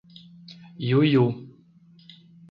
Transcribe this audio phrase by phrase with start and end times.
[0.87, 1.25] Iuiú